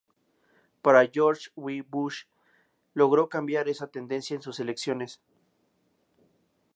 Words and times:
Pero 0.83 0.99
George 1.15 1.45
W. 1.55 1.83
Bush 1.93 2.19
logró 2.95 3.29
cambiar 3.29 3.69
esa 3.69 3.85
tendencia 3.85 4.35
en 4.35 4.41
sus 4.41 4.59
elecciones. 4.59 5.21